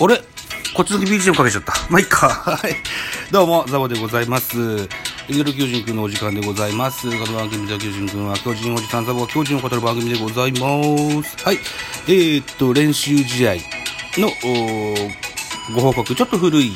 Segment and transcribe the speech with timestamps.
[0.00, 0.16] 俺
[0.76, 1.72] こっちの BGM かけちゃった。
[1.90, 2.28] まあ、いっか。
[2.28, 2.72] はい。
[3.32, 4.88] どうも、ザボでございます。
[5.26, 7.10] ゆる巨人くんのお時間でございます。
[7.10, 10.58] この番組では巨人くんは巨人おじさんザボ巨人を語る番組でございま
[11.24, 11.44] す。
[11.44, 11.58] はい。
[12.06, 13.54] えー、っと、練習試合
[14.18, 14.28] の、
[15.72, 16.72] おご報告、ちょっと古い、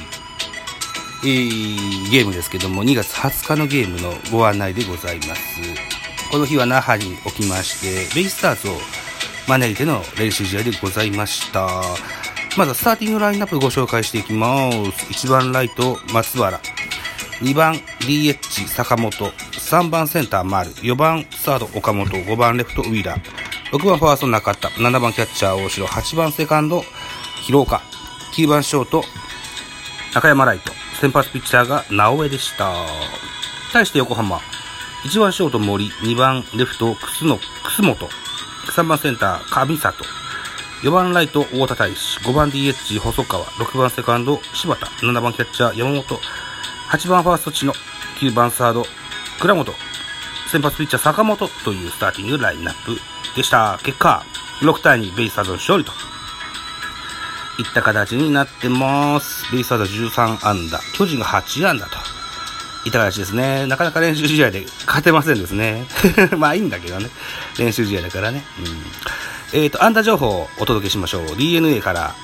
[1.22, 5.60] えー、ゲームですけども、2月20日のゲームのご案内でございます。
[6.32, 8.72] この日は那覇におきまして、ベイスターズを
[9.46, 12.21] 招いての練習試合でございました。
[12.58, 14.76] まずはスターティングラインナップご紹介していきます。
[15.26, 16.60] 1番ライト、松原。
[17.40, 19.10] 2番 DH 坂本。
[19.10, 20.70] 3番センター丸。
[20.70, 22.10] 4番サード岡本。
[22.10, 23.76] 5番レフトウィーラー。
[23.76, 24.68] 6番ファースト中田。
[24.68, 25.86] 7番キャッチャー大城。
[25.86, 26.84] 8番セカンド
[27.42, 27.80] 広岡。
[28.34, 29.02] 9番ショート
[30.12, 30.72] 中山ライト。
[31.00, 32.70] 先発ピッチャーが直江でした。
[33.72, 34.40] 対して横浜。
[35.04, 35.88] 1番ショート森。
[35.88, 37.38] 2番レフト楠
[37.82, 38.08] 本。
[38.76, 40.21] 3番センター上里。
[40.82, 42.18] 4番ライト太田大志。
[42.20, 43.44] 5番 DH 細川。
[43.44, 44.86] 6番セカンド柴田。
[44.86, 46.02] 7番キャッチャー山本。
[46.90, 47.72] 8番ファースト地野。
[48.18, 48.82] 9番サード
[49.40, 49.72] 倉本。
[50.50, 51.46] 先発ピッチャー坂本。
[51.64, 52.96] というスターティングラインナップ
[53.36, 53.78] でした。
[53.84, 54.24] 結果
[54.60, 55.92] 6対2ベイスターズの勝利と。
[55.92, 55.94] い
[57.62, 59.52] った形になってます。
[59.52, 60.80] ベイスターズは13安打。
[60.94, 61.96] 巨人が8安打と。
[62.84, 63.68] いった形ですね。
[63.68, 65.86] なかなか練習試合で勝てませんですね。
[66.36, 67.08] まあいいんだけどね。
[67.56, 68.44] 練習試合だからね。
[68.58, 68.82] うん。
[69.54, 72.14] えっ、と安打情報をお届けしましょう DNA から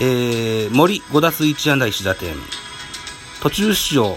[0.00, 2.36] えー、森5打数1安打1打点
[3.40, 4.16] 途中出場、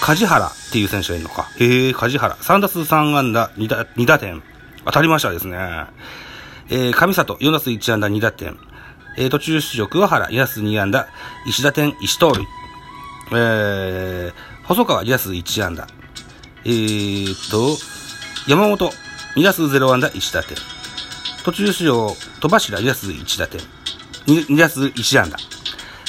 [0.00, 1.48] 梶原っていう選手がいるのか。
[1.58, 2.36] へえ、梶原。
[2.36, 4.42] 3打数3安打2打、2打点。
[4.84, 5.56] 当たりましたですね。
[6.68, 8.56] えー、上里、4打数1安打2打点。
[9.18, 11.08] えー、途中出場、桑原、2打数2安打、
[11.46, 12.46] 1打点、1盗塁。
[13.32, 15.88] えー、細川、2打数1安打。
[16.64, 17.76] えーと、
[18.46, 18.90] 山本、
[19.34, 20.56] 2打数0安打、1打点。
[21.44, 23.60] 途中出場、戸柱、2打数1打点。
[24.26, 25.38] 2, 2打数1安打。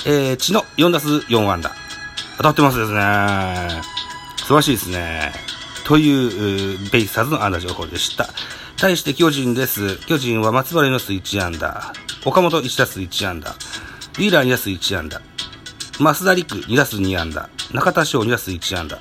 [0.06, 1.72] えー、千野、4打数4安打。
[2.38, 3.82] 当たってますですね。
[4.38, 5.34] 素晴らしいですね。
[5.86, 8.28] という、ベイスターズの安打情報でした。
[8.78, 9.98] 対して巨人です。
[10.08, 11.94] 巨人は松原2打数1安打。
[12.26, 13.52] 岡本1打数1安打。
[13.52, 15.22] ウィーラー2打数1安打。
[16.00, 17.50] 増田陸2打数2安打。
[17.74, 18.98] 中田翔2打数1安打。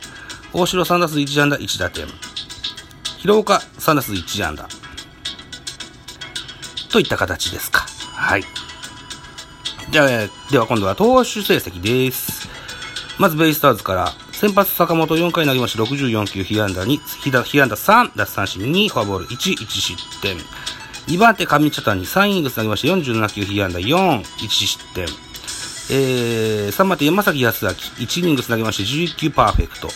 [0.53, 2.07] 大城3打数1安打1打点。
[3.19, 4.69] 広岡3打数1安打。
[6.91, 7.87] といった形ですか。
[8.15, 8.45] はい。
[9.91, 10.09] じゃあ、
[10.51, 12.49] では今度は投手成績です。
[13.19, 16.99] まずベイスターズから、先発坂本4回投げまして64球、被安打2、
[17.45, 20.37] 被安打3、奪三振2、フォアボール1、1失点。
[21.07, 25.07] 2番手上茶谷3イニングス投げまして47球、被安打4、1失点。
[25.93, 29.89] えー、3番手山崎康明1イニングス投げまして11球パーフェクト。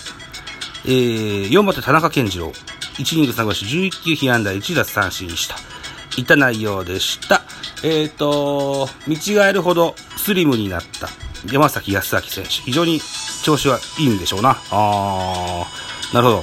[0.86, 2.52] えー、4番手田中健次郎
[2.98, 3.66] 1イニングス投げまして
[3.98, 5.73] 11球、被安打1、奪三振した。
[6.16, 7.42] いた内容でした。
[7.82, 11.08] えっ、ー、と、見違えるほどスリムになった
[11.52, 12.50] 山崎康明選手。
[12.50, 13.00] 非常に
[13.42, 14.56] 調子はいいんでしょうな。
[14.70, 16.42] あー、なるほど。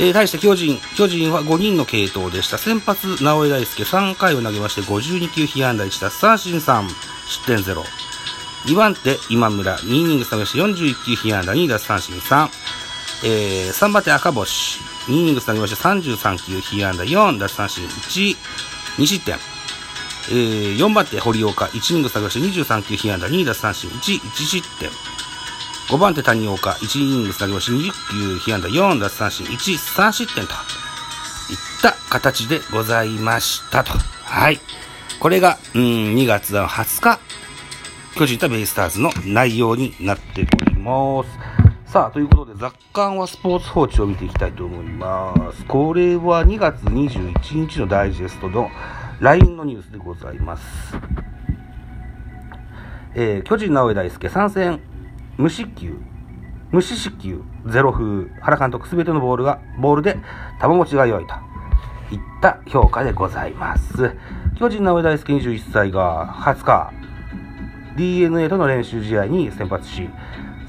[0.00, 2.58] えー、対して巨人、巨人は5人の継投でした。
[2.58, 6.88] 先発、直江大輔3回を投げまして52球被安打1打三振3、
[7.26, 7.82] 失点0。
[8.66, 12.48] 2番手、今村、2イニングス投げして41球被安打2打三振3。
[13.24, 18.36] えー、3番手、赤星、2イニングス投げまして33球被安打4打三振1、
[18.98, 19.36] 2失点。
[20.30, 24.90] えー、4番手、堀岡、1イニング下げまして23球被安打2奪三振1、1失点。
[25.88, 30.58] 5番手、谷岡、1イニング下げまして20球被安打4奪三振1、3失点といっ
[31.80, 33.92] た形でございましたと。
[34.24, 34.60] はい。
[35.18, 35.82] これが、うん、
[36.14, 37.18] 2月の20日、
[38.16, 41.67] 巨人とベイスターズの内容になっております。
[41.88, 45.64] さあ、ということで、雑感はスポーツ報知を見ていきたいと思います。
[45.64, 48.68] これは2月21日のダイジェストの
[49.20, 50.98] LINE のニュースでございます。
[53.14, 54.80] えー、巨人直江大輔参戦
[55.38, 55.98] 無失球、
[56.72, 60.18] 無四死球、ゼロ風、原監督すべてのボールが、ボールで
[60.60, 61.32] 球持ちが良いと
[62.14, 64.14] いった評価でございます。
[64.58, 66.92] 巨人直江大輔21歳が20日、
[67.96, 70.10] DNA との練習試合に先発し、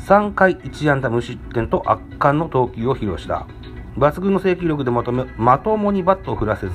[0.10, 3.46] 3回1安打無失点と圧巻の投球を披露した。
[3.96, 6.74] 抜群の制球力でまとめ、まともにバットを振らせず、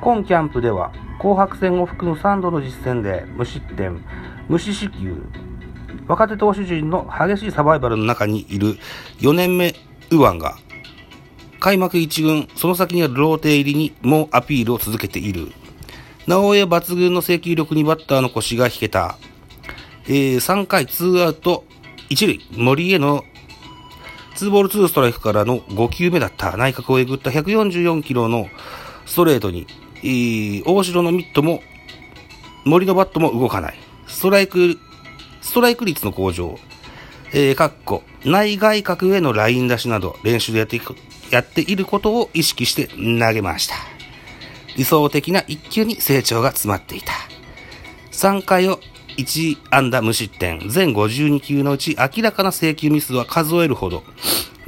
[0.00, 4.04] 今キャンプでは紅白戦を含む3度の実戦で無失点、
[4.48, 5.22] 無四死球、
[6.08, 8.74] 若手投手陣の激しいサバイバルの中にいる
[9.20, 9.76] 4年目
[10.10, 10.56] 右腕が
[11.60, 15.52] 開幕1軍、その先にあるローテ入りにもアピールを続けている。
[16.26, 19.16] なおや抜群の制球力にバッターの腰が引けた。
[20.08, 21.64] えー、3回2アウト
[22.10, 23.24] 1塁、森への
[24.36, 28.48] 2ボール2ストライクからの5球目だった内角をえぐった144キロの
[29.04, 29.66] ストレートに、
[30.64, 31.62] 大城のミットも
[32.64, 33.78] 森のバットも動かない。
[34.06, 34.78] ストライク、
[35.40, 36.58] ストライク率の向上。
[37.32, 40.94] えー、かっこ、内外角へのライン出しなど練習でやっていく、
[41.30, 43.74] やっていることを意識して投げました。
[44.76, 47.12] 理想的な一球に成長が詰まっていた。
[48.12, 48.80] 3回を
[49.18, 54.04] 1安打無失点、全52球のうち明らかな制球ミスは数えるほど、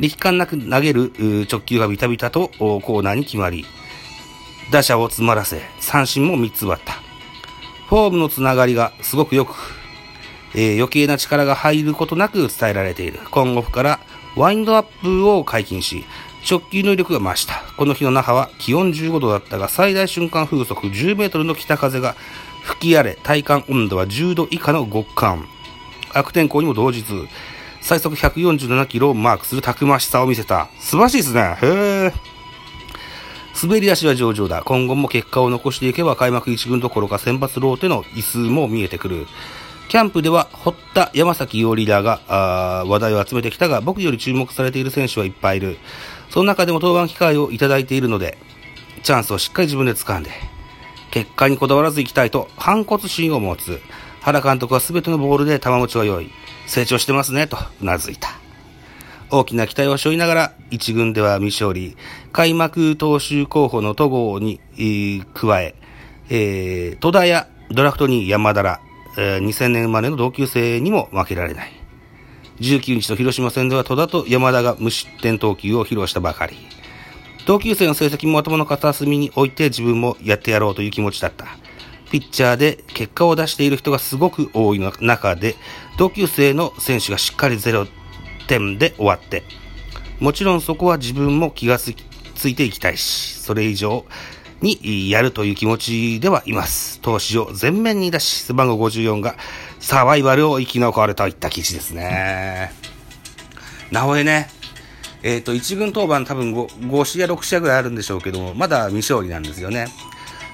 [0.01, 1.13] 力感なく投げる
[1.49, 3.65] 直球がビタビタとコーナーに決まり、
[4.73, 6.95] 打者を詰まらせ、三振も3つ割った。
[7.89, 9.55] フォームのつながりがすごくよく、
[10.55, 13.21] えー、余計な力が入ることなく伝えられている。
[13.31, 14.01] 今後から
[14.37, 16.05] ワインドアップを解禁し、
[16.49, 17.63] 直球の威力が増した。
[17.77, 22.17] この日の那覇は気温15度だったが、最大瞬間風速10メートルの北風が
[22.63, 25.47] 吹き荒れ、体感温度は10度以下の極寒。
[26.13, 27.05] 悪天候にも同日、
[27.81, 30.69] 最速147キロをマークするたくましさを見せた。
[30.79, 31.41] 素晴らしいですね。
[31.41, 32.13] へー。
[33.63, 34.63] 滑り出しは上々だ。
[34.65, 39.27] 今後も結果を残していけば開幕1軍どころか選抜ローテの椅子も見えてくる。
[39.89, 42.21] キャンプでは堀田、山崎伊織らが
[42.87, 45.79] 話題を集めてきたが、僕より注目されている選手はいっぱいいる。
[46.31, 48.39] その中でも登板機会をいただいているので、
[49.03, 50.31] チャンスをしっかり自分で掴んで、
[51.11, 53.81] 結果にこだわらず行きたいと反骨心を持つ。
[54.21, 56.31] 原監督は全てのボールで球持ちは良い。
[56.67, 58.29] 成長してますね、とうなずいた。
[59.31, 61.97] 大きな期待を背負いながら、一軍では未勝利、
[62.33, 64.61] 開幕投手候補の戸郷に、
[65.35, 65.75] 加え、
[66.29, 68.81] えー、戸田やドラフトに山田ら、
[69.17, 71.73] えー、2000年生まれの同級生にも負けられない。
[72.61, 76.57] 19日の広島戦では戸田と山田が無失点投球を披露したばかり。
[77.51, 81.47] 同級生の成績も頭の片隅に置いて自分もやってやろうという気持ちだった。
[82.13, 85.57] ピッチャーで結果を出している人がすごく多い中で、
[85.99, 87.89] 同級生の選手がしっかり0
[88.47, 89.43] 点で終わって、
[90.21, 94.05] もちろんそこは自分も気がついていきたいし、それ以上
[94.61, 97.01] にやるという気持ちではいます。
[97.01, 99.35] 投資を全面に出し、背番号54が
[99.81, 102.73] サバイバルを生き残るといった記事ですね。
[103.91, 104.49] なおえね、
[105.23, 109.87] えっ、ー、と、1軍登板多分 5, 5試合、6試合ぐらいあるんでしょうけども、まだ未勝利なんですよね。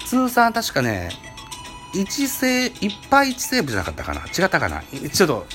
[0.07, 1.11] 通算確かね、
[1.95, 4.83] 1セ1敗1セーブじゃなかったかな違ったかな
[5.13, 5.47] ちょっと、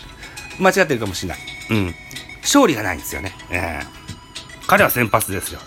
[0.60, 1.40] 間違ってるかもしれない。
[1.72, 1.96] うん。
[2.42, 3.34] 勝利がないんですよね。
[3.52, 5.60] えー、彼は先発ですよ。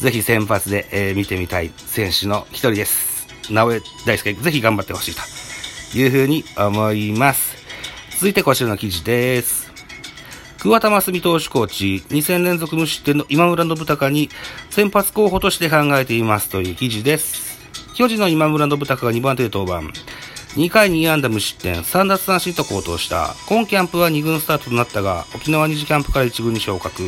[0.00, 3.26] ぜひ先発で、えー、見てみたい選手の一人です。
[3.50, 5.14] 直江大輔、ぜひ頑張ってほしい
[5.92, 7.56] というふうに思います。
[8.12, 9.57] 続いてこちらの記事です。
[10.60, 14.28] 桑田真澄投手コーチ、2戦連続無失点の今村信孝に
[14.70, 17.60] 先発候補として考えていますという記事です。
[17.94, 19.88] 巨人の今村信孝が2番手で登板。
[20.58, 23.36] 2回2安打無失点、3奪三振と好投した。
[23.48, 27.04] 今キャンプは2軍スタートとなったが、沖縄2次キャンプから1軍に昇格。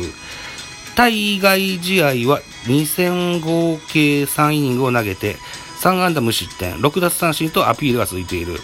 [0.95, 5.35] 対外試合は2戦合計3イニングを投げて、
[5.81, 8.61] 3安打無失点、6奪三振とアピールが続いている。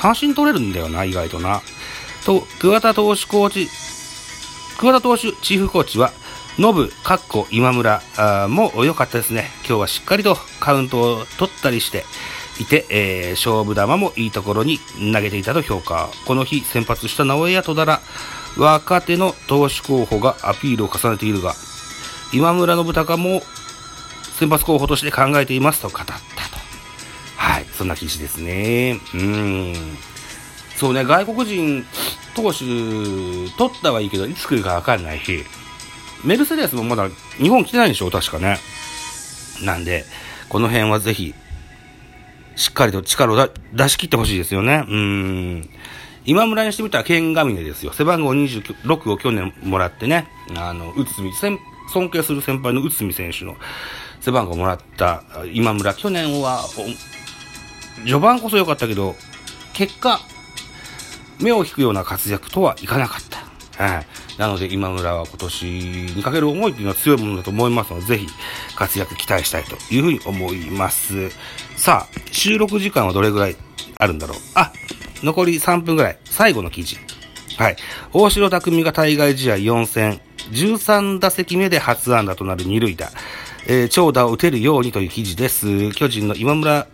[0.00, 1.62] 三振取れるんだよな、意外とな。
[2.24, 3.68] と、桑田投手コーチ、
[4.78, 6.12] 桑田投手チーフコーチは、
[6.58, 8.02] ノブ、カッコ、今村
[8.48, 9.50] も良かったですね。
[9.66, 12.04] 今日はしっかりとカウントを取ったりして
[12.60, 14.78] いて、えー、勝負球もいいところに
[15.12, 16.10] 投げていたと評価。
[16.26, 18.00] この日先発した直江や戸田ら、
[18.56, 21.54] 若手の投手候補がアピールを重ねているが、
[22.32, 23.42] 今村信孝も
[24.38, 26.20] 先発候補として考えていますと語ったと。
[27.36, 28.98] はい、そんな記事ですね。
[29.14, 29.74] うん。
[30.76, 31.86] そうね、外国人
[32.34, 32.58] 投手
[33.56, 35.44] 取ったはいいけど、いつ来るかわかんないし、
[36.24, 38.58] メルセデスもまだ日本来てないんでしょ確かね。
[39.62, 40.04] なんで、
[40.48, 41.34] この辺はぜひ、
[42.56, 44.84] しっかりと力を出し切ってほしいですよね。
[44.88, 45.68] うん。
[46.24, 47.92] 今村にしてみたら、ケンガミネですよ。
[47.92, 50.26] 背番号26を去年もらってね、
[50.56, 51.32] あの、内海、
[51.92, 53.56] 尊敬する先輩の内海選手の
[54.20, 55.22] 背番号もらった
[55.52, 55.92] 今村。
[55.94, 56.64] 去年は、
[58.04, 59.16] 序盤こそ良かったけど、
[59.74, 60.20] 結果、
[61.40, 63.84] 目を引くような活躍とはいかなかった。
[63.84, 64.06] はい。
[64.38, 65.64] なので今村は今年
[66.16, 68.26] にかける思いっていうのは強いものだと思いますので、ぜひ
[68.76, 71.30] 活躍期待したいというふうに思います。
[71.76, 73.56] さあ、収録時間はどれぐらい
[73.98, 74.38] あるんだろう？
[74.54, 74.72] あ、
[75.22, 76.18] 残り3分ぐらい。
[76.24, 76.98] 最後の記事。
[77.58, 77.76] はい。
[78.12, 80.20] 大城匠が対外試合4戦、
[80.52, 83.10] 13打席目で初安打となる二塁打。
[83.66, 85.92] えー長打を打てるようにという記事です。
[85.92, 86.86] 巨人の今村、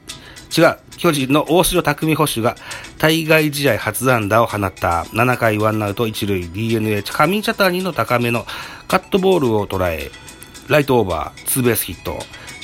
[0.56, 2.56] 違う、巨人の大城匠捕手が
[3.00, 8.44] 対外試合初安打を放った7回ワンアウト1塁 DNA 上茶谷の高めの
[8.88, 10.10] カットボールを捉え、
[10.68, 12.18] ライトオーバー、ツーベースヒット。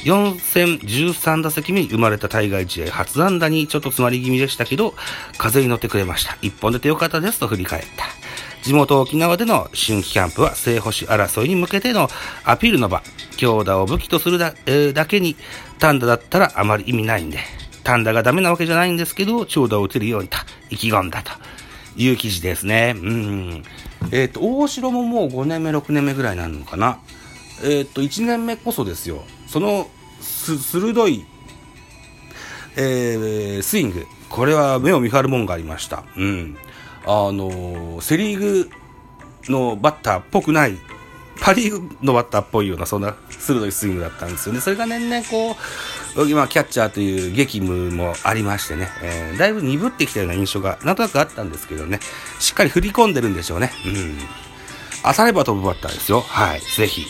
[0.04, 4.92] 4戦13打席目に生まれた対外試合初安打にちょっと詰まり気味でしたけど、
[5.38, 6.36] 風に乗ってくれました。
[6.42, 8.04] 一本出てよかったですと振り返った。
[8.62, 12.10] 地元沖縄での春季キャンプは正捕手争いに向けての
[12.44, 13.02] アピールの場。
[13.38, 15.34] 強打を武器とするだ,、えーだけに
[15.78, 17.38] 単打だったらあまり意味ないんで、
[17.86, 20.36] 単打がダメなわけじゃないんですけど、長打を打てるようにと
[20.70, 21.30] 意気込んだと
[21.96, 22.94] いう記事ですね。
[22.96, 23.62] うん。
[24.10, 26.98] えっ、と、大城ももう5年目、6年目ぐらいなのかな。
[27.62, 29.22] えっ、と、1年目こそですよ。
[29.46, 29.88] その、
[30.20, 31.24] 鋭い、
[32.76, 34.04] えースイング。
[34.30, 36.02] これは目を見張るもんがありました。
[36.16, 36.56] うん。
[37.06, 38.70] あのセリーグ
[39.48, 40.76] のバッターっぽくない、
[41.40, 44.60] パリーグのバッターっぽいような、そんな鋭いスイングだったんですよね。
[44.60, 45.54] それが年々こう、
[46.24, 52.00] 今、キャッチャーという激務もありましてね、えーだいぶ鈍ってきたような印象がなんとなくあったんですけどね、
[52.38, 53.70] しっかり振り込んでるんでしょうね。
[53.84, 54.18] うん。
[55.02, 56.20] 当たれば飛ぶバッターですよ。
[56.20, 56.60] はい。
[56.60, 57.06] ぜひ、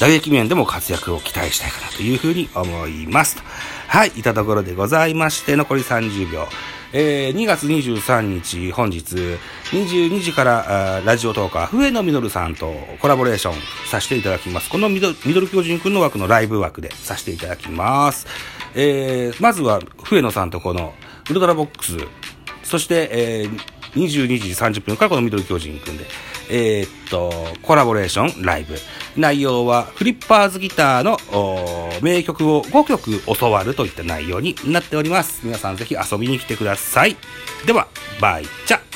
[0.00, 3.42] 打撃面でも活躍を期待したいかなというふうに思います。
[3.88, 6.48] はい、いたところでございまして、残り30秒。
[6.96, 9.16] えー2月23日、本日、
[9.72, 13.54] 22時から、ラジオトーカー、笛野実さんとコラボレーション
[13.90, 14.70] させていただきます。
[14.70, 18.28] このミドミドル巨人くんの枠のライブ枠でさせていただきます。
[18.76, 20.94] えーまずは、笛野さんとこの、
[21.28, 21.96] ウルトラボックス、
[22.62, 23.60] そして、えー
[23.94, 26.04] 22時30分からこのミドル巨人くんで、
[26.50, 27.32] えーっと、
[27.62, 28.76] コラボレーションライブ。
[29.16, 35.40] 内容は、フリッパーズギターのー名曲を5曲教わるといった内容になっております。
[35.44, 37.16] 皆さんぜひ遊びに来てください。
[37.66, 37.88] では、
[38.20, 38.93] バイチャ